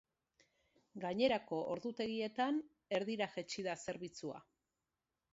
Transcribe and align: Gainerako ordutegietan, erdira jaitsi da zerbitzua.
Gainerako 1.01 1.59
ordutegietan, 1.73 2.57
erdira 2.99 3.27
jaitsi 3.35 3.65
da 3.69 3.75
zerbitzua. 3.85 4.41